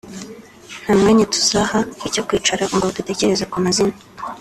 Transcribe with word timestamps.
nta 0.81 0.93
mwanya 0.99 1.25
tuzaha 1.33 1.79
icyo 2.07 2.21
kwicara 2.27 2.63
ngo 2.75 2.85
dutekereze 2.95 3.43
ku 3.51 3.57
mazina 3.65 3.95